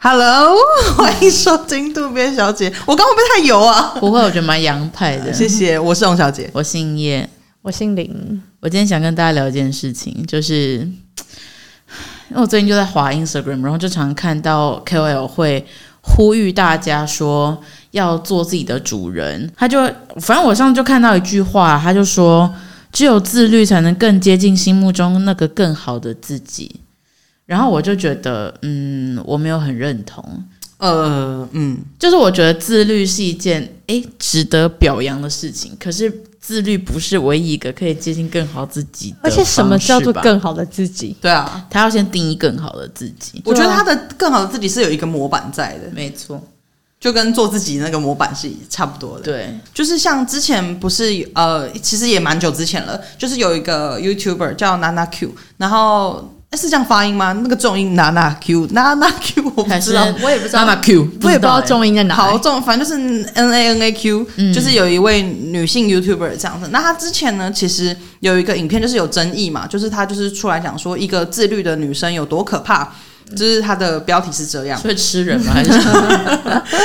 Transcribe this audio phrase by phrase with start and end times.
[0.00, 0.56] Hello，
[0.96, 2.72] 欢迎收听渡边小姐。
[2.86, 3.96] 我刚刚会不会太油啊？
[3.98, 5.30] 不会，我觉得蛮洋派的。
[5.34, 7.28] 谢谢，我是龙小姐，我姓叶，
[7.62, 8.40] 我姓林。
[8.60, 10.78] 我今天想跟大家聊一件事情，就是
[12.30, 15.66] 因为我最近就在滑 Instagram，然后就常看到 KOL 会
[16.00, 17.60] 呼吁大家说
[17.90, 19.52] 要做自己的主人。
[19.56, 19.82] 他就
[20.20, 22.54] 反正我上次就看到一句话，他就说
[22.92, 26.82] 只有自律才能更接近心目中那个更好的自己。
[27.48, 30.22] 然后我就觉得，嗯，我没有很认同，
[30.76, 39.16] 呃，嗯，就是我觉得自律是一件诶值得表扬的事情，可是自律不是唯一一个可以接近更好自己的。
[39.22, 41.16] 而且什么叫做更好的自己？
[41.22, 43.40] 对啊，他要先定义更好的自己。
[43.46, 46.38] 我觉得他的更好的自己是有一个模板在的，没错，
[47.00, 49.24] 就跟做自己那个模板是差不多的。
[49.24, 56.34] 对，就是像之前不是呃，其实也蛮久之前了，就是有一个 YouTuber 叫 Nana Q，然后。
[56.56, 57.32] 是这样发音吗？
[57.42, 62.14] 那个重音 Nana Q Nana Q 我不知道，我也不知道 Nana Q，我也不知道重音在哪。
[62.14, 66.68] 好重，反正就是 N A N A Q，、嗯、就是有一位女性 YouTuber 这样子。
[66.72, 72.88] 那她之前呢，其实有一个影片就是有争议嘛，就是她就是出来讲说一个自律的女生有多可怕，
[73.36, 75.52] 就是她的标题是这样，会吃人吗？
[75.52, 75.70] 还是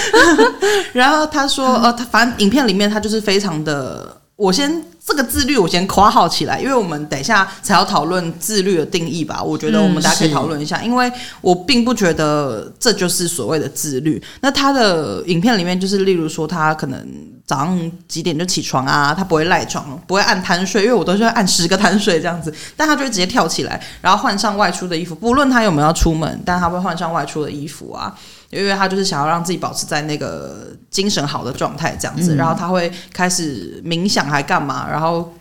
[0.91, 4.83] 然后她说呃，她反正影片里面她就是非常的，我先。
[5.05, 9.43] 这个自律我先夸号起来，因为我们等一下才要讨论自律的定义吧。
[9.43, 14.21] 我觉得我们大家可以讨论一下，因为我并不觉得这就是所谓的自律。
[14.41, 17.05] 那他的影片里面就是，例如说他可能
[17.45, 28.15] 早上几点就起床啊，他不会赖床，不会按贪睡，因为我都是会按十个贪睡这样子，但他就会直接跳起来，然后换上外出的衣服，不论他有没有要出门，但他会换上外出的衣服啊。
[28.49, 34.87] 因为他就是想要让自己保持在那个精神好的状态，这样子，嗯、然后他会开始冥想，还干嘛？
[34.87, 35.33] 然后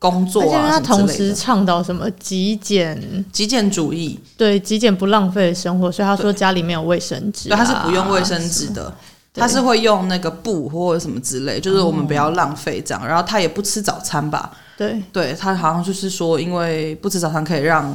[0.00, 5.90] 工作啊，他同时倡导什么极简、极简主义，对，极简不浪费的生活。
[5.92, 8.92] 所以他说家里没有卫生纸、啊，对，他是不用卫生纸的，
[9.38, 13.06] 他是会用那个布或者什么之类，就是我们不要浪费这样。
[13.06, 14.50] 然后他也不吃早餐吧？
[14.76, 17.94] 对，对他好像就是说，因为不吃早餐可以让。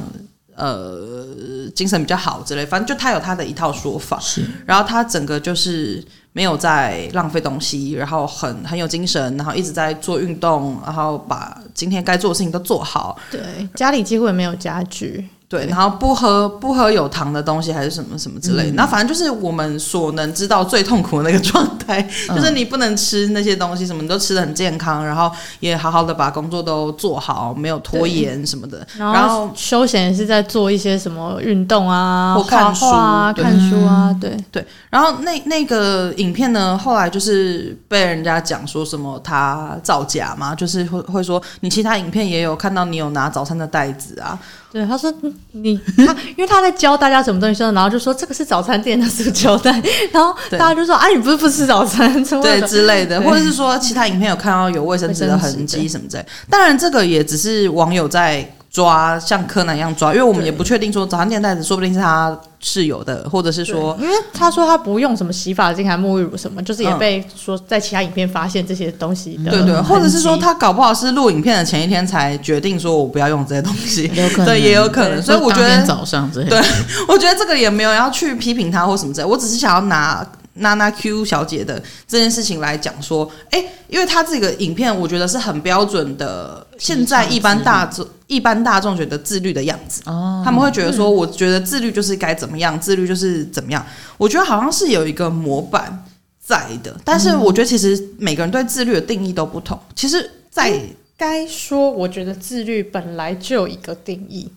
[0.56, 4.16] 呃，精神比较好之类，反正就他有他的一套说法。
[4.20, 6.00] 是，然后他整个就是
[6.32, 13.18] 没有在浪费东西，然后很很有精神，然后一直在做运动，然后把今天该做的事情都做好。
[13.32, 13.40] 对，
[13.74, 15.28] 家里几乎也没有家具。
[15.46, 18.72] 对，然后不喝不喝有糖的东西，还是什么什么之类的。
[18.72, 28.84] 那、嗯、反正就是我们所能知道最痛苦的那个状态， 嗯、就是你不能吃那些东西，什么你都吃的很健康，然后也好好的把工作都做好，没有拖延什么的。
[28.96, 34.66] 然后休闲也是在做一些什么运动啊，或看书啊，看书啊，对对。
[34.90, 44.36] 然后那那个影片呢，后来就是被人家讲说什么他造假嘛，就是会会说你其他影片也有看到你有拿早餐的袋子啊。
[44.74, 45.12] 对，他说
[45.52, 49.70] 你他，因为他在教大家什么东西，然后就说这个是早餐店的塑胶袋，
[50.10, 52.12] 然后大家就说啊，你不是不吃早餐，
[52.42, 56.26] 对之类的，或者是说其他影片有看到有卫生纸的痕迹什么之类。
[56.50, 58.52] 当然，这个也只是网友在。
[58.74, 69.52] 抓像柯南一样抓，因为我们也不确定说早餐店袋子说不定是他室友的，或者是说，因为他说他不用什么洗发精还沐浴乳什么，就是也被说在其他影片发现这些东西的。
[69.52, 75.22] 对对，或者是说他搞不好是录影片的前一天才决定说我不要用这些东西，有可能，对，也有可能。
[75.22, 76.60] 所以我觉得早上这对，
[77.06, 80.26] 我觉得这个也没有要去批评他或什么之类，我只是想要拿。
[80.54, 86.66] 娜娜 Q 小姐的这件事情来讲说，哎、欸，因为她这个影片，我觉得是很标准的。
[86.76, 93.84] 现在一般大众一般大众觉得自律的样子，哦，他们会觉得说，我觉得自律就是该怎么样，自律就是怎么样。
[94.16, 96.04] 我觉得好像是有一个模板
[96.44, 99.78] 在的，但是我觉得其实每个人对自律的定义都不同。
[99.94, 100.80] 其实，在
[101.16, 104.50] 该说，我觉得自律本来就有一个定义。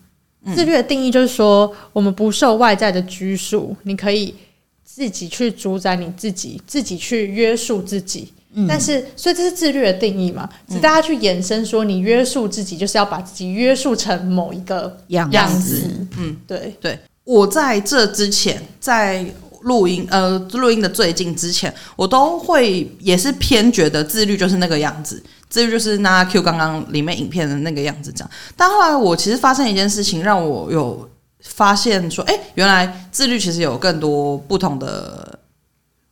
[0.54, 4.34] 自律的定义就是说，我们不受外在的拘束，你可以。
[4.98, 8.32] 自己去主宰你自己，自己去约束自己。
[8.54, 10.48] 嗯、但是，所以这是自律的定义嘛？
[10.68, 15.36] 是大家去延伸说，你约束自己，就是要把自己约束成某一个样子。
[15.36, 15.82] 样子
[16.18, 16.98] 嗯，对对。
[17.22, 19.24] 我在这之前，在
[19.60, 28.30] 录音呃录音的最近之前，我都会也是偏觉得自律就是那个样子，自律就是那 Q 刚刚里面影片的那个样子这样。
[28.56, 31.08] 但后来我其实发生一件事情，让我有。
[31.40, 35.38] 发现说，哎、原来自律其实有更多不同的，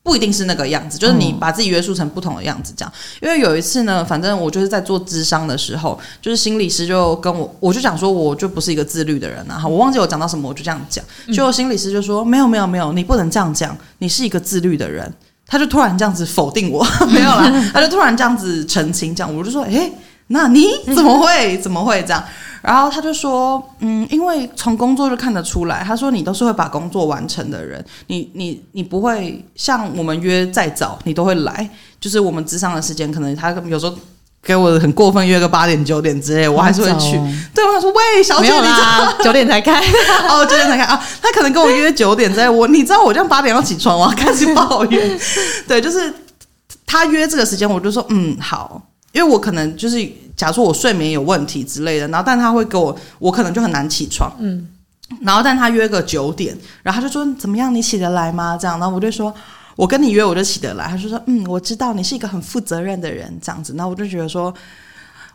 [0.02, 2.92] 不一定是那个样子，就是你把自己约束成不同的样子，这样。
[3.20, 9.66] 因为有一次呢，反正我就是在做咨商的时候，就是心理师就跟我，我就讲说，我就不是一个自律的人啊。
[9.66, 11.04] 我忘记我讲到什么，我就这样讲。
[11.34, 15.12] 就心理师就说，没有，没有，没有，你不能这样讲，你是一个自律的人。
[15.48, 19.92] 他就突然这样子否定我， 没有啦，他就突然这样子澄清，这样我就说，哎、欸，
[20.26, 22.24] 那你怎么会，怎么会这样？
[22.66, 31.70] 然后他就说，嗯，因为从工作就看得出来，他说你都是会把工作完成的人，你你你不会像我们约再早你都会来，
[32.00, 33.96] 就是我们咨商的时间可能他有时候。
[34.42, 37.16] 给我很过分约个八点九点之类，我还是会去。
[37.52, 39.80] 对，我想说，喂，小姐，你九点才开
[40.30, 41.04] 哦，九点才开啊。
[41.20, 45.18] 他可能跟我约九点之类，我你知道我这样八点要起床，我要开始抱怨。
[45.66, 46.14] 对，就是
[46.86, 48.80] 他约这个时间，我就说嗯好，
[49.10, 49.96] 因为我可能就是
[50.36, 54.30] 假如说我睡眠有问题之类的，然后但他会给我，我可能就很难起床。
[54.38, 54.68] 嗯，
[55.22, 58.56] 然后但他约个九点，然后他就说怎么样，你起得来吗？
[58.60, 59.34] 这样，然后我就说。
[59.76, 60.88] 我跟你约，我就起得来。
[60.88, 64.50] 他就说：“嗯，我知道你是一个很负责任的人，这样子。”那我就觉得说，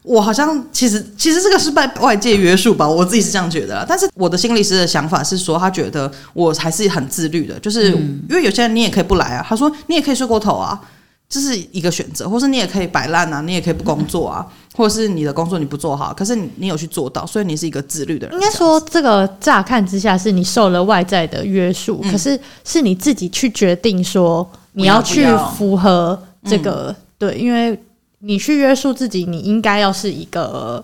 [0.01, 3.86] 我好像其实其实这个是被外界约束吧，我自己是这样觉得。
[3.88, 9.45] 但是我的心理师的想法是说，他觉得我还是很自律的，就是因为有些人你也可以不来啊。
[9.48, 10.81] 他说你也可以睡过头啊。
[11.30, 18.36] 这是一个选择，或是你也可以摆烂啊，你也可以不工作啊，或者是你的工作你不做好，可是你你有去做到，所以你是一个自律的人。
[18.36, 25.26] 应该说，这个乍看之下是你受了外在的约束，嗯、可是是你自己去决定说你要去
[25.56, 27.78] 符合这个，不要不要对，因为
[28.20, 30.84] 你去约束自己，你应该要是一个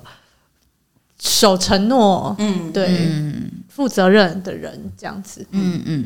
[1.19, 6.05] 守承诺，嗯，对，嗯、负责任的人，这样子，嗯嗯。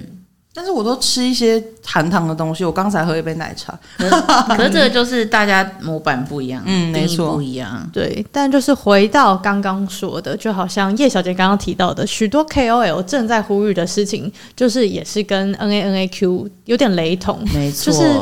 [0.53, 3.73] 但是我都吃一些含糖的东西，我刚才喝一杯奶茶。
[3.97, 4.09] 可是，
[4.57, 7.89] 可是这个就是大家模板不一样，嗯，没错，不一样。
[7.93, 18.13] 对，但就是回到刚刚说的，就好像叶小姐刚刚提到的，许多 KOL 正在呼吁的事情，就是也是跟 NANAQ 有点雷同，没错，就是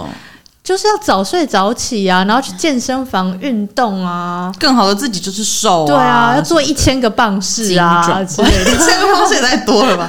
[0.63, 10.07] 就是要早睡早起啊，然后去健身房运动啊，更好的自己就是瘦啊，对啊，要做一千个棒式啊， 一千个棒式也太多了吧。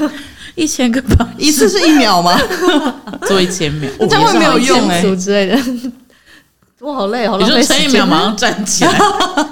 [0.54, 2.38] 一千个吧，一次是一秒吗？
[3.26, 5.58] 做一千秒，这样会没有用哎、欸，之类的。
[6.80, 7.44] 我好累，好累。
[7.44, 8.98] 你就撑一秒，马上站起来。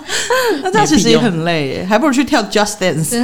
[0.63, 3.23] 那这样其实也很累耶，还不如去跳 Just Dance。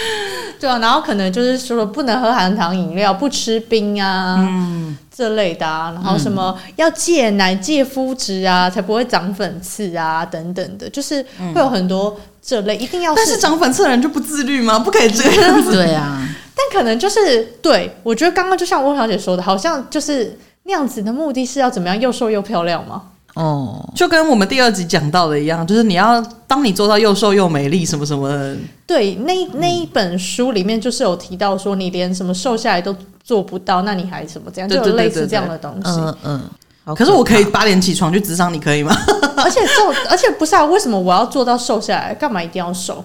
[0.60, 11.24] 对啊，然后可能就是说不能喝含糖饮料，不吃冰啊，嗯，这类的啊，然后什么要戒奶、戒麸质啊，才不会长粉刺啊，等等的，就是
[11.54, 13.14] 会有很多这类，一定要。
[13.14, 14.78] 但是长粉刺的人就不自律吗？
[14.78, 15.72] 不可以这样子。
[15.76, 23.02] 对啊， 但可能就是对，我觉得刚刚就像翁小姐说的，好像就是那样子的目的是要怎么样又瘦又漂亮吗？
[23.40, 28.56] 哦，就跟我们第二集讲到的一样，就是你要当你做到又瘦又美丽什么什么的。
[28.86, 32.94] 对，那那一本书里面就是有提到说，你连什么瘦下来都
[33.24, 34.68] 做不到，那你还什么这样？
[34.68, 36.00] 就有类似这样的东西。
[36.00, 36.40] 嗯嗯。
[36.84, 38.94] 可，可是我可以八点起床去职场，你可以吗？
[39.38, 40.64] 而且做，而且不是啊？
[40.66, 42.14] 为什么我要做到瘦下来？
[42.14, 43.02] 干嘛一定要瘦？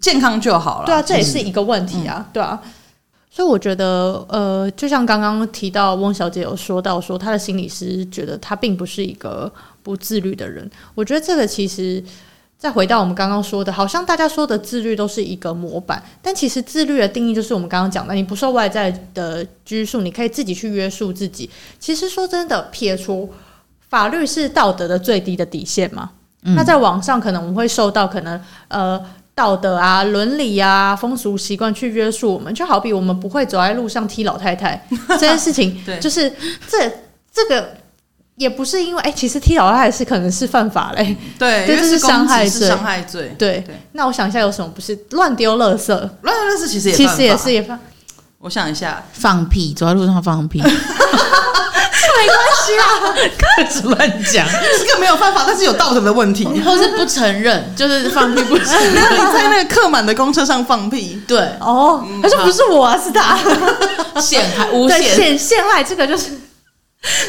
[0.00, 0.86] 健康就好了。
[0.86, 2.16] 对啊，这也是一个问题啊。
[2.18, 2.60] 嗯、对啊。
[3.28, 9.52] 所以我觉得，呃，就像刚刚提到翁小姐有说到，说她的心理师觉得她并不是一个
[9.86, 10.68] 不自律的人。
[10.96, 12.02] 我觉得这个其实
[12.58, 21.48] 再回到我们刚刚说的，好像大家说的自律都是一个模板，但其实自律的定义就是我们刚刚讲的，你不受外在的拘束，你可以自己去约束自己。
[21.78, 23.32] 其实说真的，撇除
[23.88, 26.10] 法律是道德的最低的底线嘛，
[26.42, 29.00] 嗯、那在网上可能我们会受到可能呃。
[29.36, 36.32] 道德啊、伦理啊、风俗习惯去约束我们，就好比我们不会走在路上踢老太太 这件事情，就是
[36.66, 36.90] 这
[37.30, 37.76] 这个
[38.36, 43.34] 也不是因为哎、欸，其实踢老太太是可能是犯法嘞，对，这是伤害罪，伤害罪。
[43.38, 45.88] 对，那我想一下有什么不是乱丢垃圾？
[46.22, 47.78] 乱丢垃圾其实也其实也是也犯。
[48.38, 50.62] 我想一下，放屁，走在路上放屁。
[52.18, 52.84] 没关系啦，
[53.38, 54.46] 开始乱讲，
[54.78, 63.38] 这个没有办法，但是有道德的问题， 或是不承认，就是放屁不承认，你 在那个客满的公车上放屁，对，哦，他说不是我啊，是他。
[64.20, 66.30] 陷害，诬陷，陷陷害，这个就是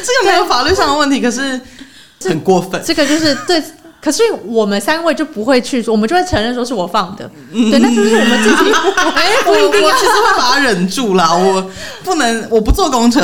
[0.04, 1.60] 这个没有法律上的问题，可是
[2.24, 3.62] 很过分，这个就是对。
[4.00, 8.70] 可是我们三位就不会去说，我们就会承认说是我放的，嗯、对，那就是我们自己。
[9.16, 11.68] 哎，我我其实会把它忍住啦，我
[12.04, 13.20] 不能，我不坐公车。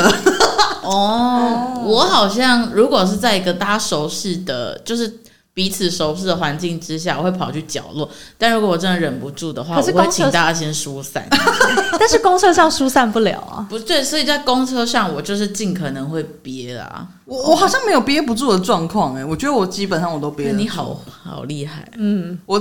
[0.81, 5.11] 哦，我好像如果是在一个大家熟悉的，就是。
[5.55, 8.07] 彼此熟悉的环境之下，我会跑去角落。
[8.37, 11.25] 但如果我真的忍不住的话，我会请大家先疏散。
[11.97, 17.07] 但是公车上疏散不了啊，不对，所以在公车上我就是尽可能会憋啊。
[17.23, 20.51] 我我好像没有憋不住的状况哎，我觉得我基本上我都憋。
[20.51, 22.59] 你好好厉害，嗯，我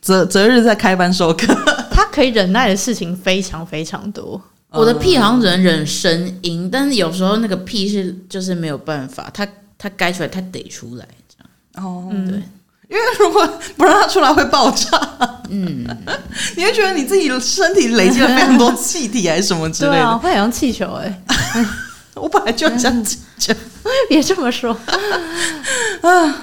[0.00, 1.52] 择择日在开班授课。
[1.90, 4.40] 他可以忍耐的事情非常非常多。
[4.70, 9.44] 我的屁好像只能忍声音，但是有时候那个屁是就是没有办法，他
[9.76, 11.08] 他该出来他得出来。
[11.76, 12.34] 哦，嗯，对，
[12.88, 14.98] 因为如果不让它出来会爆炸，
[15.50, 15.86] 嗯，
[16.56, 21.22] 你会觉得你自己的身体累积了非常多气体还是什么之类的，啊、会很像气球哎、
[21.54, 21.66] 欸，
[22.20, 23.54] 我本来就想气球，
[24.08, 24.76] 别这么说。
[26.02, 26.36] 啊，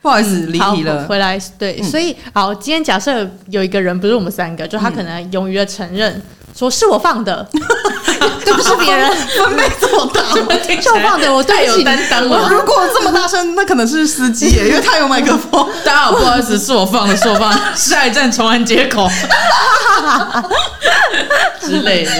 [0.00, 1.06] 不好意思，离题、嗯、了。
[1.06, 6.20] 回来，对，嗯、所以好，今天假设有一个人不是我们三个，就他可能勇于的承认。
[6.52, 7.48] 嗯说是我放的，
[8.44, 10.38] 对，不是别人，分贝这么大，是
[10.92, 11.84] 我放的，我对不起。
[12.28, 15.66] 我如果这么大声，那可能是司机耶， 因为他有麦克风。
[15.84, 17.58] 大家好，不好意思，是我放的，是我放的。
[17.74, 19.08] 下一站重安街口。
[21.60, 22.12] 之类的，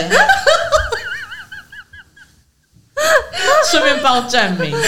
[3.70, 4.80] 顺便报站名，因为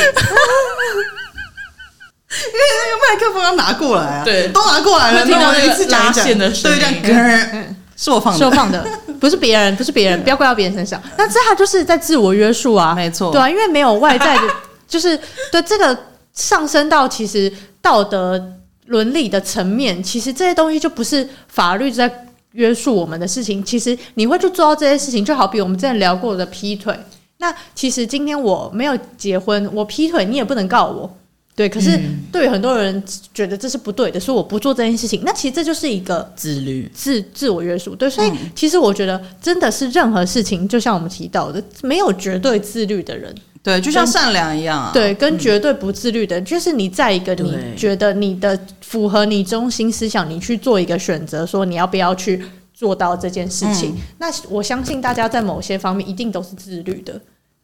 [2.31, 8.87] 那个麦克风要拿过来啊，对，都拿过来了，听到那个拉线的声音，对，这样，是我放的，是我放的。
[9.21, 11.01] 不是别人，不是别人，不要怪到别人身上。
[11.17, 14.55] 那这他就是在自我约束啊，没错，对啊，因为没有外在的，
[14.87, 15.19] 就是
[15.51, 15.97] 对这个
[16.33, 18.53] 上升到其实道德
[18.87, 23.65] 伦理的层面，其实这些东西就不是法律在约束我们的事情。
[23.65, 26.95] 其实你会去做到这些事情，就好比我们之前聊过的劈腿。
[27.39, 31.17] 那其实今天我没有结婚，我劈腿，你也不能告我。
[31.57, 31.97] 对，可是
[32.33, 33.01] 对于很多人
[33.33, 37.95] 觉得这是不对的，说我不做这件事情，那其实这就是一个自律、自自我约束。
[37.95, 43.33] 对，所以其实我觉得真的是任何事情，就像我们提到的，没有绝对自律的人。
[43.63, 44.91] 对，就像善良一样啊。
[44.93, 52.45] 对，跟绝对不自律的，就是你在一个你觉得你的符合你中心思想，你去做一个选择，说你要不要去
[52.75, 53.95] 做到这件事情。
[54.19, 57.21] 那我相信大家在某些方面一定都是自律的。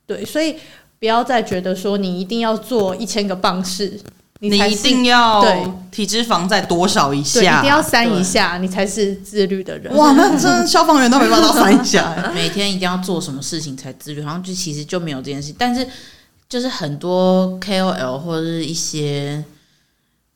[0.06, 0.54] 对，所以。
[1.00, 3.98] 不要再觉得说你一定要做一千个棒式，
[4.40, 9.96] 你，你一定要对体脂肪在多少以下，一定要三以下，你才是自律的人。
[9.96, 14.22] 哇，那真 消防员都没办法三以下， 每天一定要做什么事情才自律？
[14.22, 15.86] 好像就其实就没有这件事，但是
[16.48, 19.42] 就是很多 KOL 或者是一些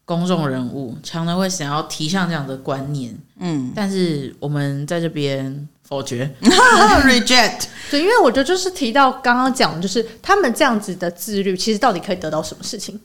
[0.06, 3.14] 公众人物，常常会想要提倡这样的观念。
[3.38, 5.68] 嗯，但是我们在这边。
[5.94, 6.28] 否决，
[7.04, 7.64] reject。
[7.90, 13.00] 对，因为我觉得就是提到刚刚讲，就是他们这样子的自律，其实到底可以得到什么事情？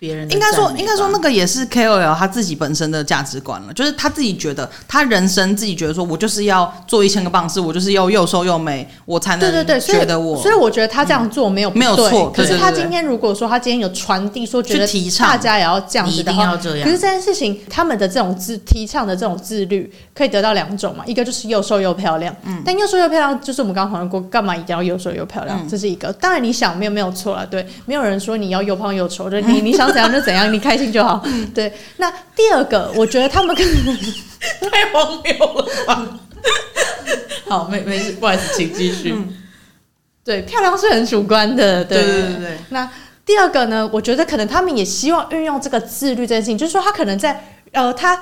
[0.00, 12.32] 别人应该说，应该说那个也是 KOL 他自己本身的价值观了，就是他自己觉得他人生自己觉得说，我就是要做一千个棒式，我就是要又瘦又美，我才能对对对，觉得我，所以我觉得他这样做没有没有错。
[12.32, 14.86] 可是他今天如果说他今天有传递说，觉得
[15.18, 25.68] 大家也要这样子的话，可是这件事情他们的这种自提倡的这种自律，可以得到两种嘛，一个就是又瘦又漂亮，嗯，但又瘦又漂亮就是我们刚刚讨论过，干嘛一定要又瘦又漂亮？
[25.68, 30.60] 这是一个，当然你想没有没有错了，对，没有人说你要又胖又丑，就你 你想怎样就怎样，你。
[30.60, 31.72] 开心就好，对。
[31.96, 33.96] 那第二个，我觉得他们可能
[34.70, 36.06] 太荒谬了吧？
[37.48, 39.10] 好，没没事，不好意思，请继续。
[39.12, 39.34] 嗯、
[40.22, 42.58] 对，漂亮是很主观的，对对对，对，对。
[42.68, 42.88] 那
[43.24, 43.88] 第二个呢？
[43.90, 47.42] 我觉得可能他们也希望运用这个自律这件事情，就是说他可能在
[47.72, 48.20] 呃，他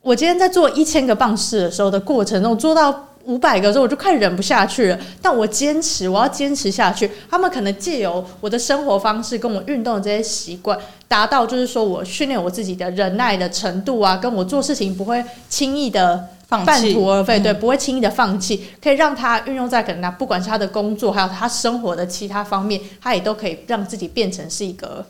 [0.00, 3.08] 我今天在做一千个棒式的时候的过程中做到。
[3.24, 4.98] 五百个之后，我就快忍不下去了。
[5.20, 7.10] 但我坚持，我要坚持下去。
[7.30, 25.04] 他们可能借由我的生活方式跟我运动的这些习惯，达到就是说我训练我自己的忍耐的程度啊，跟我做事情不会轻易的半途而废，对，不会轻易的放弃，可以让他运用在可能他不管是他的工作，还有他生活的其他方面，他也都可以让自己变成是一个。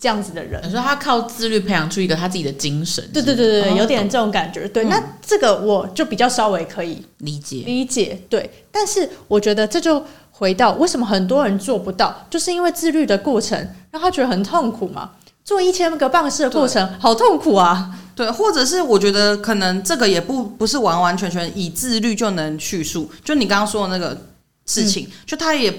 [0.00, 4.66] 这样子的人，你说他靠自律培养出一个他自己的精神，对对对对，有点这种感觉。
[4.68, 8.18] 对，那这个我就比较稍微可以理解理解。
[8.30, 13.58] 对，但是我觉得这就回到为什么很多人做不到，就是因为自律的过程
[13.90, 15.10] 让他觉得很痛苦嘛。
[15.44, 17.94] 做一千个棒式的过程好痛苦啊。
[18.14, 23.10] 对，或者是我觉得可能这个也不不是完完全全以自律就能叙述。
[23.22, 24.18] 就你刚刚说的那个
[24.64, 25.70] 事情，就他也。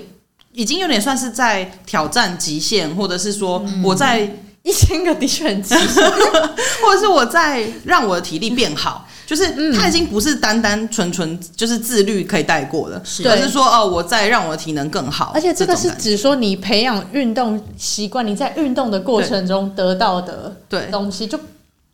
[0.54, 6.04] 已经有点算是在挑战极限，或者是说我在、嗯、一千个的确很极限，
[6.84, 15.32] 或者是我在让我的体力变好，就是他已经不是单单纯纯就是自律可以带过的，是而是说哦，我在让我的体能更好。
[15.34, 21.40] 而且这个是指说你培养运动习惯，你在运动的过程中得到的对东西，就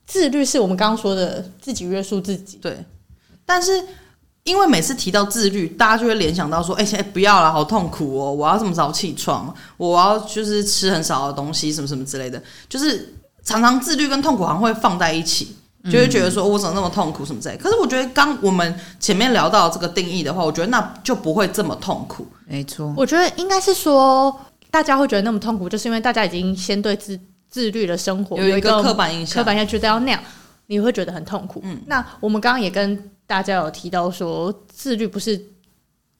[0.08, 2.58] 自律是我们刚刚说的自己约束自己。
[2.62, 2.78] 对，
[3.46, 3.84] 但是。
[4.48, 8.32] 因为每次提到自律，大家就会联想到说：“哎，现在不要了，好痛苦哦！
[8.32, 13.14] 我要这么早起床，我要就是吃很少的东西，什么什么之类的。”就是
[13.44, 15.54] 常常自律跟痛苦好像会放在一起，
[15.92, 17.26] 就会觉得说：“我怎么那么痛苦？
[17.26, 22.26] 什么之类的。”可是我觉得，刚我们前面聊到这个定义的话，我觉得那就不会这么痛苦。
[22.48, 24.34] 没错，我觉得应该是说，
[24.72, 30.24] 大家会觉得那么痛苦，就是因为大家已经先对自自律的生活有一个刻板印象，刻板印象觉得要那样，
[30.68, 31.60] 你会觉得很痛苦。
[31.66, 33.12] 嗯，那我们刚刚也跟。
[33.28, 35.40] 大家有提到说，自律不是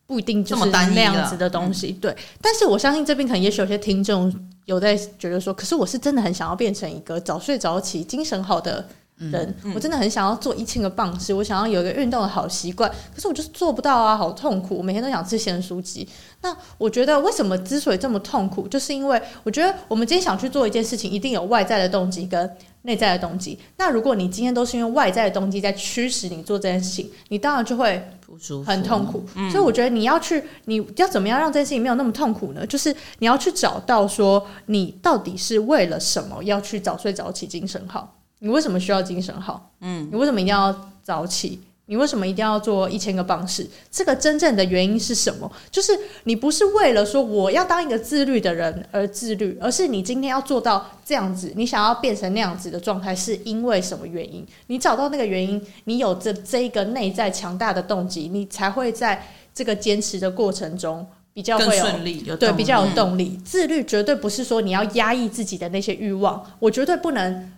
[0.06, 2.16] 不一定就是那样子的东西，对。
[2.42, 4.32] 但是我相信这边可能也许有些听众
[4.66, 8.86] 有在觉得说，可是我是真的很想要变成一个早睡早起、精神好的
[9.18, 14.78] 人，嗯、我真的很想要做一千个棒式，我想要有一个运动的好习惯，可是我就是做不到啊，好痛苦！
[14.78, 16.08] 我每天都想吃咸酥鸡。
[16.42, 22.50] 那我觉得为什么之所以这么痛苦，就是因为我觉得我们今天想去做一件事情，一定有外在的动机跟
[22.88, 23.60] 内在的动机。
[23.76, 29.24] 那如果你今天都是因为外在的动机在驱使你做这件事情，你当然就会不舒服，很痛苦。
[29.36, 32.66] 嗯、所以我觉得你要去，你要怎么样让这件事情没有那么痛苦呢？
[32.66, 38.16] 就是你要去找到说，你到底是为了什么要去早睡早起，精神好。
[38.40, 39.72] 你为什么需要精神好？
[39.82, 41.60] 嗯，你为什么一定要早起？
[41.88, 43.68] 你为什么一定要做一千个棒式？
[43.92, 45.52] 这个真正的原因是什么？
[45.72, 45.92] 就是
[46.26, 54.46] 你不是为了说我要当一个自律的人而自律，而是你今天要做到这样子，你想要变成那样子的状态，是因为什么原因？
[54.68, 63.40] 你找到那个原因，你有这这一个内在强大的动机，你才会在这个坚持的过程中比较会有对，比较有动力。
[63.46, 67.54] 自律绝对不是说你要压抑自己的那些欲望，我绝对不能。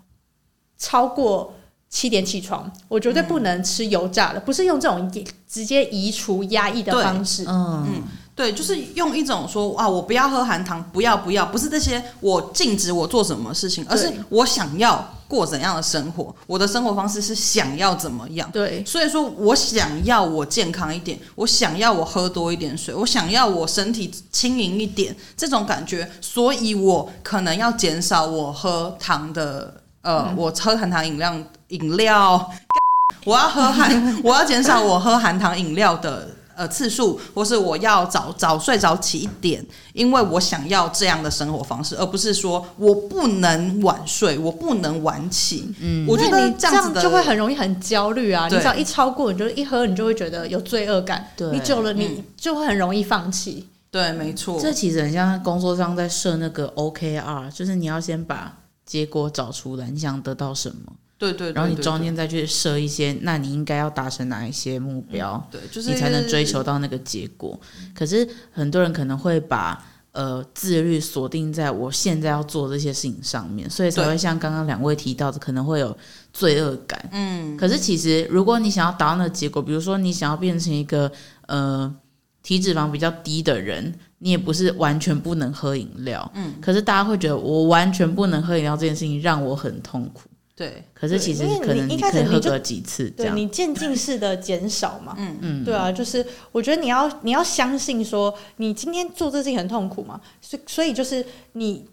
[0.82, 1.56] 超过
[1.90, 5.12] 七点起床，我绝对不能吃油炸的，嗯、不是用这种
[5.48, 7.44] 直接移除压抑的方式。
[7.48, 8.04] 嗯嗯，
[8.36, 18.48] 对，就是用一种说啊，我不要喝含糖，不要不要，不是这些我禁止我做什么事情，而是我想要过怎样的生活，我的生活方式是想要怎么样。
[18.52, 29.82] 对，所以说我想要我健康一点，我想要我喝多一点水，我想要我身体轻盈一点，这种感觉，所以我可能要减少我喝糖的。
[30.02, 31.36] 呃，嗯、我喝含糖饮料，
[31.70, 32.52] 饮料，
[33.26, 33.92] 我要喝含，
[34.24, 45.74] 我要减少我喝含糖饮料的呃次数，或是我要早早睡早起一点，因为我想要这样的生活方式，而不是说我不能晚睡，我不能晚起。
[45.80, 48.48] 嗯，我觉得你这样子就会很容易很焦虑啊！
[48.48, 51.28] 你只要一超过，你就一喝，你就会觉得有罪恶感。
[51.36, 53.68] 对，你久了，你就会很容易放弃。
[53.92, 54.60] 对，没错。
[54.62, 58.56] 这其实很像工作上在设那个 OKR，就是你要先把。
[58.86, 60.92] 结果找出来，你想得到什么？
[61.20, 65.34] 对对，对，然后你中间再去设一些，那你应该要达成哪一些目标？
[65.52, 67.60] 嗯、对，就是你才能追求到那个结果。
[67.94, 75.96] 可是很多人可能会把呃自律锁定在我现在要做这些事情上面，所以才会像刚刚两位提到的，可能会有
[76.34, 77.08] 罪恶感。
[77.12, 81.12] 嗯，可是其实如果你想要达到那个结果，比如说你想要变成一个
[81.48, 81.94] 呃。
[82.42, 90.22] 体脂肪比较低的人，你也不是完全不能喝饮料，嗯，可是大家会觉得我完全不能喝饮料这件事情让我很痛苦，
[90.60, 90.84] 对。
[90.94, 101.88] 可是其实可能你可以喝个几次，对，你渐进式的减少嘛，嗯嗯，对啊，就是我觉得你要你要相信说，你今天做这件事情很痛苦嘛，所以所以就是你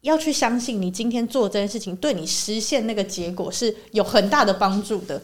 [0.00, 5.22] 要去相信，你今天做这件事情对你实现那个结果是有很大的帮助的。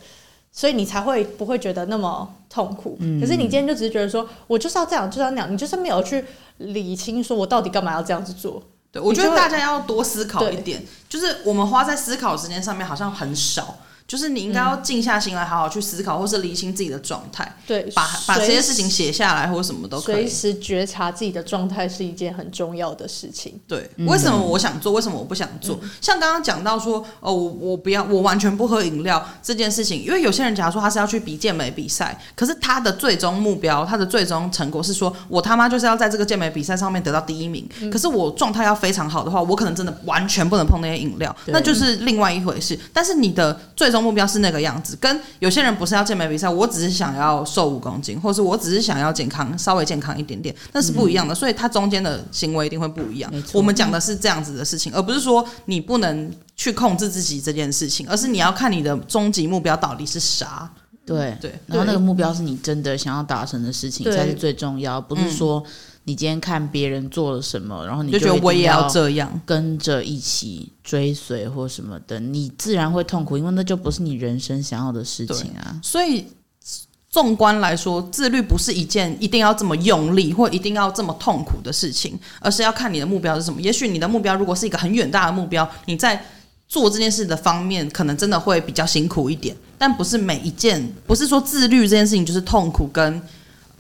[0.53, 2.97] 所以你才会不会觉得那么痛苦。
[2.99, 6.25] 嗯、可是你今天就只是觉得说，我就是要这样，就是要那样，你就是没有去
[6.57, 8.61] 理清，说我到底干嘛要这样子做。
[8.93, 13.79] 对，我觉得大家要多思考一点，就是我们花在思考时间上面好像很少。
[14.11, 17.49] 就是你应该要静下心来，好好去思考，或是理清自己的状态。
[17.65, 20.27] 对，把把这些事情写下来，或者什么都可以。
[20.27, 23.61] 随时觉察自己的状态是一件很重要的事情。
[23.69, 24.95] 对，为什么我想做？
[24.95, 25.79] 为什么我不想做？
[25.81, 37.65] 嗯、像刚刚讲到说，哦，我我不要，我完全不喝饮料这件事情，因为有些人假如说他是要去比健美比赛，可是他的最终目标，他的最终成果是说我他妈就是要在这个健美比赛上面得到第一名。
[37.81, 42.77] 嗯、可是我状态要非常好的话，我可能真的完全不能碰那些饮料，那就是另外一回事。
[42.93, 44.97] 但是你的最终目标是那个样子。
[45.01, 51.35] 跟有些人不是要健美比赛，我只是想要瘦五公斤，或是我只是想要健康，稍微健康一点点，那是不一样的。
[51.35, 53.33] 嗯、所以它中间的行为一定会不一样。
[53.53, 60.71] 我们讲的是这样子的事情，而不是说你不能去控制自己这件事情，而是你要看你的终极目标到底是啥。
[61.07, 65.63] 对对，然后那个目标是你真的想要达成的事情才是最重要，不是说。
[66.05, 75.79] 你今天看别人做了什么，然后你就觉得我也要这样跟着一起追随或什么的，你自然会痛苦，因为那就不是你人生想要的事情啊。
[75.83, 76.27] 所以，
[77.11, 83.61] 纵观来说，自律不是一件一定要这么用力或一定要这么痛苦的事情，而是要看你的目标是什么。
[83.61, 86.25] 也许你的目标如果是一个很远大的目标，你在
[86.67, 93.21] 做这件事的方面可能真的会比较辛苦一点，但不是每一件，不是说自律这件事情就是痛苦跟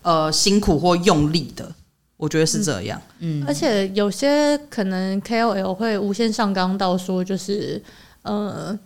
[0.03, 1.73] 呃辛苦或用力的。
[2.21, 7.83] 我觉得是这样，嗯，而且有些可能 KOL 会无限上纲到说，就是
[8.21, 8.79] 呃，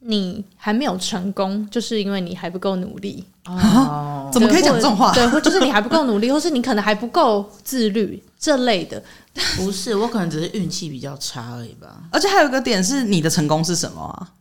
[0.00, 4.28] 你还没有成功，就是因为你还不够努力哦。
[4.32, 5.14] 怎么可以讲这种话？
[5.14, 9.00] 对，或就是你还不够努力，或是你可能还不够自律这类的。
[9.56, 12.02] 不是，我可能只是运气比较差而已吧。
[12.10, 14.32] 而且还有一个点是，你的成功是什么啊？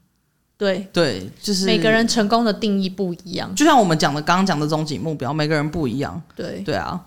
[0.58, 3.54] 对对，就是每个人成功的定义不一样。
[3.54, 6.19] 就像我们讲的刚刚讲的终极目标，每个人不一样。
[6.36, 7.00] 对对啊。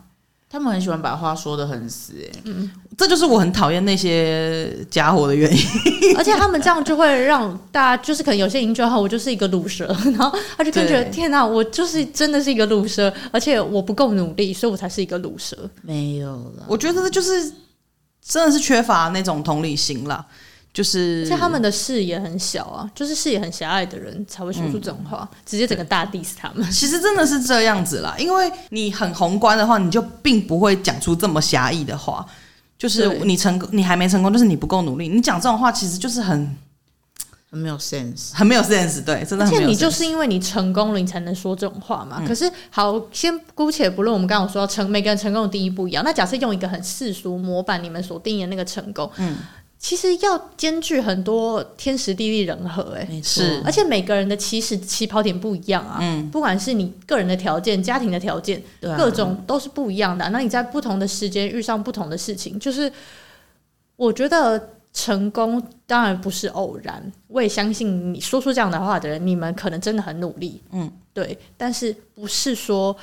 [0.50, 5.62] 他们很喜欢把话说的很死，哎，嗯，这就是我很讨厌那些家伙的原因。
[6.16, 15.54] 而且他们这样就会让大家，就是可能有些营救号，我就是一个鲁蛇， 然后他就感觉天哪，我就是真的是一个鲁蛇，而且我不够努力，所以我才是一个鲁蛇。
[15.82, 17.52] 没有了，我觉得就是
[18.26, 20.24] 真的是缺乏那种同理心啦。
[20.78, 26.64] 就是，像他们的视野很小啊，就是视野很狭隘的人才会说出这种话，嗯、直接整个大 diss 他们。
[26.70, 32.24] 其实真的是这样子啦，因为你很宏观的话，你就并不会讲出这么狭义的话。
[32.78, 35.08] 就是你成功，你还没成功，就是你不够努力。
[35.08, 36.56] 你讲这种话，其实就是很
[37.50, 39.02] 很没有 sense，很没有 sense。
[39.02, 39.62] 对，真的很没有。
[39.62, 42.18] 而且你就是因为你成功了，你才能说这种话嘛。
[42.20, 46.04] 嗯、可是好，先姑且不论，我们刚刚说到成，每个人成功的定义不一样。
[46.04, 49.38] 那假设用一个很世俗模板，你们所定义的那个成功，嗯。
[49.78, 60.28] 其实要兼具很多天时地利人和，哎，是，而且每个人的起始起跑点不一样啊，嗯，不管是你个人的条件、家庭的条件，对啊，各种都是不一样的啊。
[60.30, 62.92] 那你在不同的时间遇上不同的事情，就是
[63.94, 67.12] 我觉得成功当然不是偶然。
[67.28, 72.96] 我也相信你说出这样的话的人，你们可能真的很努力，嗯，对，但是不是说。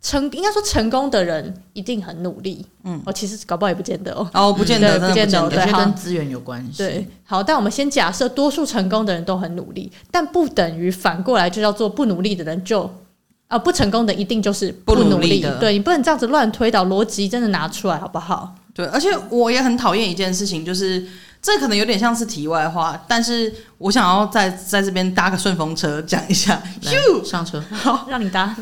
[0.00, 6.78] 成应该说成功的人一定很努力，嗯，哦，其实搞不好也不见得哦，哦，不见得，不见得，有些跟资源有关系。
[6.78, 12.90] 对，好，但我们先假设多数成功的人都很努力，但不等于反过来就叫做不努力的人就啊、
[13.48, 15.58] 呃、不成功的一定就是不努力，不努力的。
[15.58, 18.54] 对，你不能这样子乱推导，逻辑真的拿出来好不好？
[18.72, 21.04] 对，而且我也很讨厌一件事情，就是。
[21.46, 26.60] 这可能有点像是题外话，但是我想要在在这边搭个顺风车讲一下。
[26.82, 28.52] 咻，上车，好，让你搭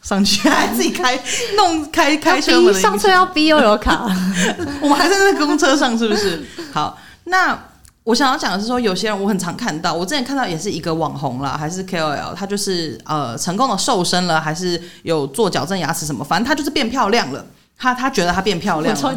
[0.00, 1.20] 上去，还自己开
[1.56, 2.72] 弄开开车门。
[2.72, 4.04] 上车要逼悠游卡，
[4.80, 6.40] 我们还在那公车上，是不是？
[6.72, 7.58] 好，那
[8.04, 17.44] 我想要讲的是说，有些人我很常看到，我之前看到也是一个网红啦，还是 KOL，他就是呃成功的瘦身了，还是有做矫正牙齿什么，反正他就是变漂亮了。
[17.76, 19.12] 他他觉得他变漂亮了，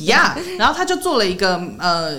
[0.00, 2.18] 呀，yeah, 然后他就做了一个呃。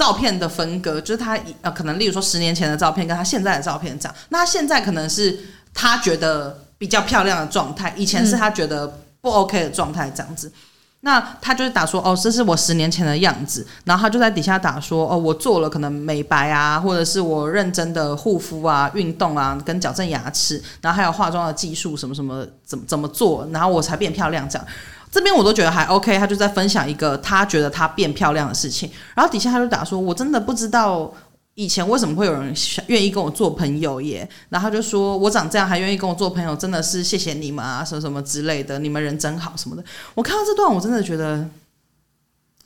[0.00, 4.14] 照片的分割，就是他呃，可能例如说十年前的照片跟他现在的照片这样。
[4.30, 5.38] 那他现在可能是
[5.74, 10.50] 他觉得比较漂亮的状态，以前是他觉得不 OK 的状态这样子。
[11.02, 13.66] 那他就是打说哦，这是我十年前的样子。
[13.84, 24.66] 然后他就在底下打说哦，我做了可能美白啊，或者是我认真的护肤啊、运动啊，跟矫正牙齿，然后还有化妆的技术什么什么怎么怎么做，然后我才变漂亮这样。
[25.10, 31.12] 这边我都觉得还 OK，他就在分享一个他觉得他变漂亮的事情，然后底下他就打说：“我真的不知道
[31.54, 32.54] 以前为什么会有人
[32.86, 41.46] 愿意跟我做朋友耶。”然后他就说：“我长这样还愿意跟我做朋友，真的是谢谢你们啊，什么什么之类的，你们人真好什么的。”我看到这段，我真的觉得。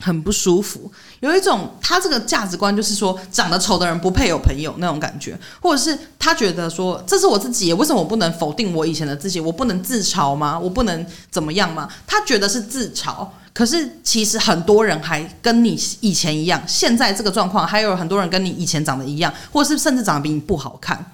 [0.04, 9.40] 很不舒服，有一种他这个价值观就是说，长得丑的人不配有朋友那种感觉，或者是他觉得说，这是我自己，为什么我不能否定我以前的自己？
[9.40, 10.58] 我不能自嘲吗？
[10.58, 11.88] 我不能怎么样吗？
[12.06, 21.12] 他觉得是自嘲，可是其实很多人还跟你以前一样，现在这个状况还有很多人跟你以前长得一样，或者是甚至长得比你不好看。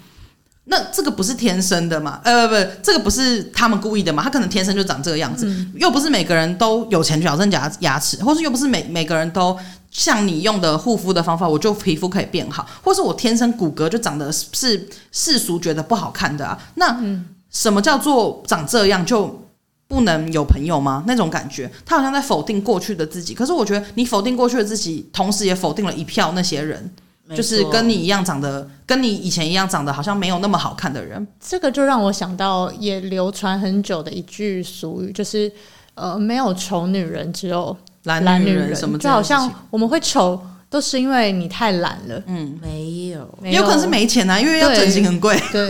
[0.65, 2.21] 那这个不是天生的嘛？
[2.23, 4.23] 呃，不不，这个不是他们故意的嘛？
[4.23, 9.59] 他可能天生就长这个样子，嗯、又不是每个人都有钱矫正牙牙齿，或是又不是每每个人都
[9.91, 16.57] 像你用的护肤的方法，我就皮肤可以变好，或是我天生骨骼就长得是世俗觉得不好看的啊？
[16.75, 17.03] 那
[17.51, 19.43] 什么叫做长这样就
[19.89, 21.03] 不能有朋友吗？
[21.07, 23.35] 那种感觉，他好像在否定过去的自己。
[23.35, 26.93] 可是我觉得你否定过去的自己，同时也否定了一票那些人。
[27.37, 35.51] 就是跟你一样长得，跟你以前一样长得好像没有那么好看的人，这个就让我想到也流传很久的一句俗语，就是
[35.95, 38.75] 呃，没有丑女人，只有懒懒女人。
[38.75, 38.99] 什么？
[38.99, 42.23] 就好像我们会丑，都是因为你太懒了。
[42.27, 45.41] 嗯，没有，也有可能是没钱啊，因为要整形很贵。
[45.53, 45.69] 对，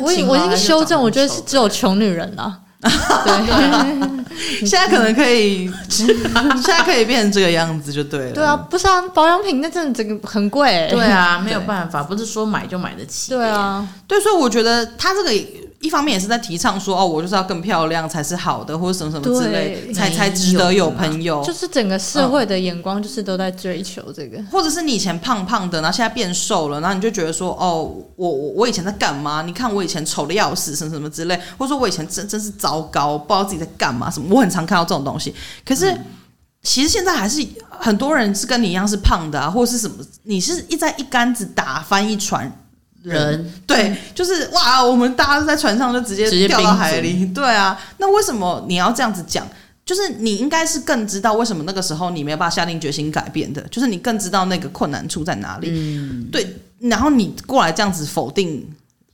[0.00, 2.60] 我我已经修正，我觉得是只有穷女人了。
[2.82, 6.06] 对，现在可能可以，现
[6.64, 8.32] 在可以变成这个样子就对了。
[8.32, 10.88] 对啊，不是啊，保养品那真的这个很贵、欸。
[10.90, 13.30] 对啊，没有办法，不是说买就买得起。
[13.30, 15.30] 对啊，对，所以我觉得他这个。
[15.82, 21.42] 一方面也是在提倡说哦，我就是要更漂亮才是好的，或者什么什么之类，才才值得有朋友。
[21.44, 24.40] 就是整个社会的眼光，就是都在追求这个。
[24.44, 29.42] 或者是你以前胖胖的，然后现在变瘦了，然后你就觉得说哦，我我我以前在干嘛？
[29.42, 34.28] 你看我以前丑的要死，什么什么之类，或者说我以前真真是糟糕，不知道自己在干嘛什么。
[34.30, 35.34] 我很常看到这种东西。
[35.66, 36.04] 可是、嗯、
[36.62, 39.96] 其实现在还是很多人是跟你一样是胖的啊，或者是什么？
[40.22, 42.50] 你是一在一竿子打翻一船。
[43.02, 47.78] 人对，就是哇，我们大家在船上就直接掉到海里，对啊。
[47.98, 49.46] 那为什么你要这样子讲？
[49.84, 55.68] 就是你应该是更知道为什么那个时候你没有办法下定决心改变的，就是你更知道那个困难处在哪里。
[55.70, 56.56] 嗯，对。
[56.78, 58.64] 然后你过来这样子否定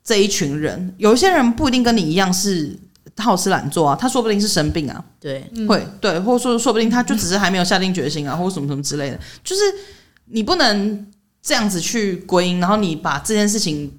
[0.04, 2.74] 这一群人，有一些人不一定跟你一样是
[3.16, 9.62] 好吃懒做啊，他说不定是生病啊，对，会对，或者说说不定他就只是还没有下定决心啊，或者什么什么之类的，就是
[10.26, 11.06] 你不能
[11.42, 13.92] 这样子去归因，然后你把这件事情。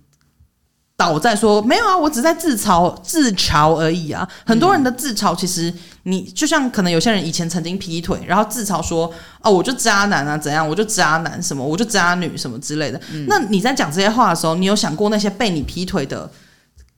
[1.00, 4.28] 倒在说没有啊，我只在自嘲自嘲而已啊。
[4.46, 5.74] 很多人的自嘲，其实
[6.04, 9.10] 你就像可能有些人以前曾经劈腿，然后自嘲说
[9.42, 13.00] 哦，我就渣男啊，怎样，我就渣男什么，我就渣女什么之类的。
[13.30, 16.30] 那你在讲这些话的时候，你有想过那些被你劈腿的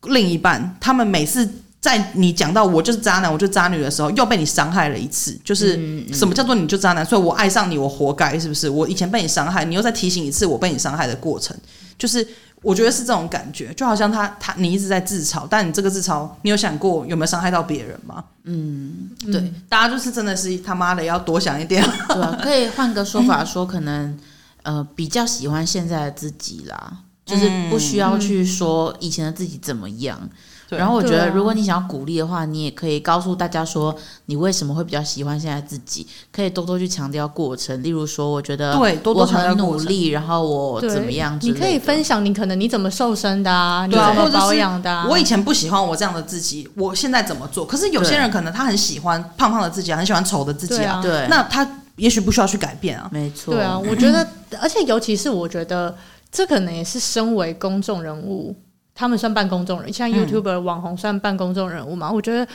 [0.08, 1.48] 另一半，他们每次
[1.82, 5.38] 在你讲到我就是渣男，我就是渣女的时候，又被你伤害了一次？
[5.44, 5.76] 就是
[6.14, 7.06] 什么叫做你就渣男？
[7.06, 8.70] 所以我爱上你，我活该，是不是？
[8.70, 11.54] 我以前被你伤害，你又再提醒一次我被你伤害的过程，
[11.98, 12.26] 就是。
[12.64, 18.24] 我觉得是这种感觉，就好像他他你一直在自嘲，但你这个自嘲，你有想过有没有伤害到别人吗？
[18.44, 22.38] 嗯，对，嗯、大家就是真的是他妈的要多想一点，对吧？
[22.40, 24.16] 可以换个说法说，可能
[24.62, 30.20] 呃比较喜欢现在的自己啦，就是不需要去说以前的自己怎么样。
[30.20, 30.36] 对
[30.78, 33.96] 然后我觉得，如果你想要鼓励的话，你也可以告诉大家说，
[34.28, 37.82] 你为什么会比较喜欢现在自己，可以多多去强调过程。
[37.84, 41.38] 例如说，我觉得对，多多很努力，然后我怎么样？
[41.42, 45.08] 你可以分享你可能你怎么瘦身的你怎么保养的啊。
[45.10, 47.66] 我以前不喜欢我这样的自己，我现在怎么做？
[47.66, 51.02] 可是有些人可能他很喜欢胖胖的自己，很喜欢丑的自己啊。
[51.02, 53.10] 对，那他也许不需要去改变啊。
[53.12, 53.54] 没错。
[53.54, 54.26] 对啊，我觉得，
[54.62, 55.96] 而且尤其是我觉得，
[56.32, 58.56] 这可能也是身为公众人物。
[58.94, 62.10] 他们算半公众人，像 YouTuber 网红算半公众人物嘛？
[62.10, 62.48] 嗯、我觉得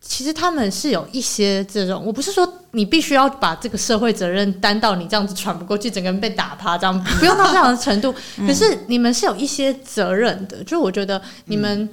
[0.00, 8.14] 其实他们是有一些这种，我不是说你必须要把这个社会责任担到你这样子喘不过气，整个人被打趴这样，不用到这样的程度。
[8.36, 11.88] 嗯、可是你们是有一些责任的，就我觉得你们、嗯、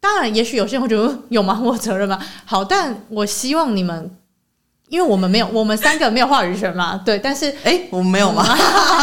[0.00, 1.60] 当然，也许有些人会觉得有吗？
[1.62, 2.18] 我责任吗？
[2.46, 4.16] 好，但我希望你们，
[4.88, 7.18] 因为我们没有，我们三个没有话语权嘛，对。
[7.18, 8.46] 但是，哎、欸，我们没有吗？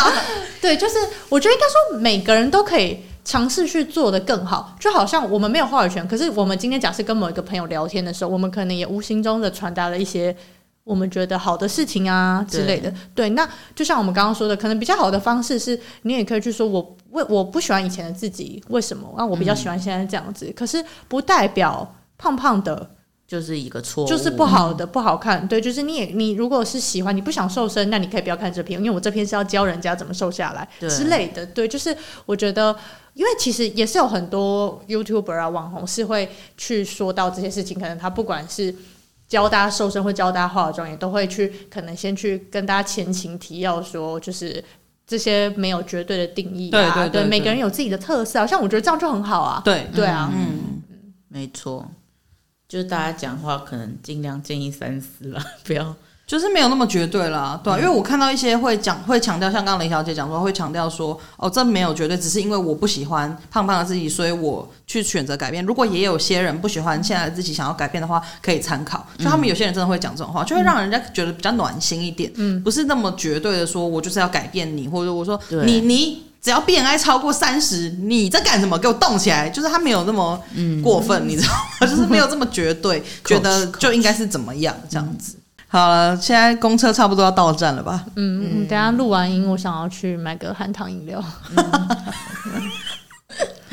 [0.60, 0.96] 对，就是
[1.30, 3.02] 我觉得应该说每个人都可以。
[3.30, 10.36] 尝试去做的更好，就好像我们没有话语权，可是我们今天假设跟某一个朋友聊天的时候，我们可能也无形中的传达了一些
[10.84, 12.92] 我们觉得好的事情啊之类的。
[13.14, 19.14] 对，那就像我们刚刚说的，可能比较好的方式是，你也可以去说我为我不喜欢以前的自己，为什么？
[19.16, 22.90] 那我比较喜欢现在这样子，嗯、可是不代表胖胖的。
[23.28, 25.48] 就是一个错，就是不好的，不好看。
[25.48, 31.46] 对，就是你也，你如果是喜欢，你不想瘦身，那你可以不要看这篇，因为我这篇是要教人家怎么瘦下来之类的。
[31.46, 32.76] 对，就是我觉得，
[33.20, 38.74] 因为其实也是有很多 YouTuber 啊、网红是会去说到这些事情，可能他不管是
[39.28, 44.64] 教大家瘦身，或教大家化妆，也都会去可能先去跟大家前情提要说，就是
[45.06, 49.62] 这些没有绝对的定义啊，对对对，对，对，每个人有自己的特色，像我觉得这样就很好啊。
[49.66, 50.82] 对对啊，嗯，
[51.28, 51.86] 没错。
[52.70, 55.94] 就是大家讲话可能尽量建议三思了， 不要
[56.30, 65.66] 就是没有那么绝对啦，对、啊、因为我看到一些会讲会强调，像刚刚林小姐讲说会强调说，哦，这没有绝对，只是因为我不喜欢胖胖的自己，所以我去选择改变。
[65.66, 69.04] 如果也有些人不喜欢现在的自己，想要改变的话，可以参考。
[69.18, 76.26] 就他们有些人真的会讲这种话，就会让人家觉得比较暖心一点，嗯，不是那么绝对的说，我就是要改变你，或者我说你你。
[76.42, 78.80] 只要 BMI 超过三十，你在干什么？
[78.80, 79.50] 给我动起来！
[79.50, 80.42] 就是他没有那么
[80.82, 81.60] 过分，嗯、你知道吗？
[81.86, 85.36] 就是没有这么绝对， 觉得就应该是怎么样这样子。
[85.72, 88.04] 好了，现在公车差不多要到站了吧？
[88.16, 91.24] 嗯嗯，等下录完音，我想要去买个含糖饮料。
[91.56, 92.72] 嗯、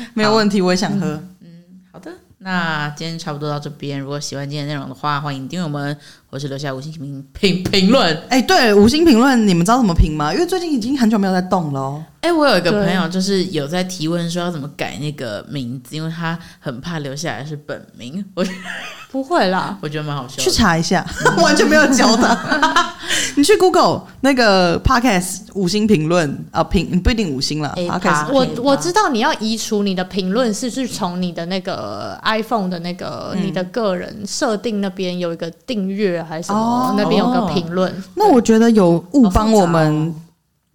[0.13, 1.19] 没有问题，我也想喝。
[1.41, 2.11] 嗯，好的。
[2.37, 3.99] 那今天差不多到这边。
[3.99, 5.97] 如果喜欢今天内容的话，欢迎订阅我们，
[6.29, 8.15] 或是留下五星评评评论。
[8.29, 10.33] 哎、欸，对，五星评论，你们知道怎么评吗？
[10.33, 12.03] 因为最近已经很久没有在动了哦。
[12.21, 18.23] 哎、欸，我有一个朋友，就是有在提问说要怎么改那个名字，因为他很怕留下来是本名。
[18.33, 18.45] 我
[19.09, 20.35] 不会啦，我觉得蛮好笑。
[20.41, 21.05] 去查一下，
[21.41, 22.93] 完全没有教他。
[23.37, 27.73] 你去 Google 那个 Podcast 五星评论啊，评不一定五星了。
[27.77, 36.59] Podcast，我我知道你要移除你的评论，是是从你的那个 iPhone 的那个、嗯、你的个人设定那边有一个订阅还是什么？
[36.59, 37.93] 哦、那边有个评论。
[38.15, 40.13] 那我觉得有误帮我们，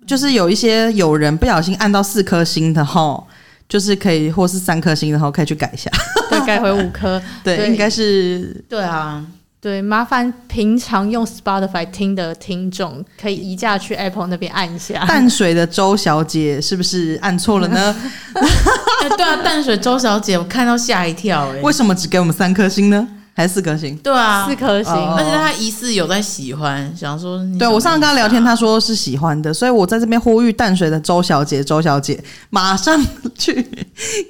[0.07, 3.23] 就是有一些有人不小心按到四颗星的哈，
[3.69, 5.91] 就是可以或是三颗星的话，可以去改一下，
[6.29, 7.21] 对，改回五颗。
[7.45, 9.25] 对，对应该是对啊。
[9.61, 15.05] 对，麻烦平常用 Spotify 听的听众可以移驾去 Apple 那边按一下。
[15.07, 17.95] 淡水的周小姐是不是按错了呢？
[18.35, 21.61] 欸、 对啊，淡水周小姐，我看到吓一跳哎！
[21.61, 23.07] 为什么只给我们三颗星呢？
[23.35, 23.97] 还是四颗星？
[23.97, 33.03] 对啊，四颗星，而且他疑似有在喜欢，想说想，对我上次跟他聊天，他说是喜欢的，所以我在这边呼吁淡水的周小姐，周小姐马上
[33.39, 33.67] 去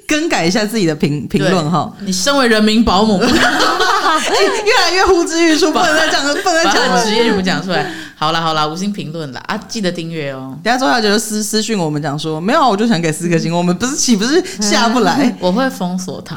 [0.07, 1.93] 更改一下自己的评评论哈。
[2.01, 7.91] 你身为人民保姆， 越来越呼之欲出，不能再讲了，不能再讲了，职业全部讲出来。
[8.23, 10.57] 好啦好啦，五星评论啦啊，记得订阅哦。
[10.63, 15.35] 等下周小姐就私私讯我们讲说，没有，我就想给四颗星，我们不是岂不是下不来？
[15.43, 16.37] 我会封锁他。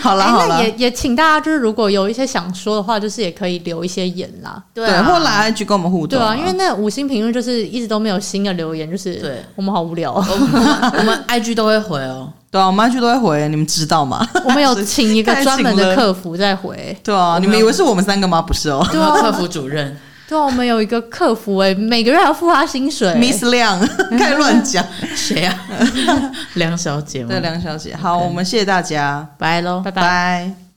[0.00, 4.62] 好 啦好啦，那也也请大家就是如果有一些想说的话，就是也可以留一些言啦。
[4.72, 6.18] 对啊，或来 IG 跟我们互动。
[6.18, 10.14] 对啊，因为那五星评论就是一直都没有新的留言，就是对我们好无聊。
[10.14, 12.32] 我我们 IG 都会回哦。
[12.50, 14.26] 对啊，我们 IG 都会回，你们知道吗？
[14.46, 16.96] 我们有请一个专门的客服在回。
[17.04, 18.40] 对啊，你们以为是我们三个吗？
[18.40, 18.82] 不是哦。
[18.90, 19.94] 对啊，客服主任。
[20.28, 23.08] 对啊，我们有一个客服哎，每个月还要付他薪水。
[23.14, 23.80] Miss 亮，
[24.18, 24.84] 该乱讲，
[25.16, 25.58] 谁啊？
[26.54, 27.30] 梁小姐吗？
[27.30, 27.96] 对，梁小姐。
[27.96, 30.67] 好，我们谢谢大家，拜喽，拜拜。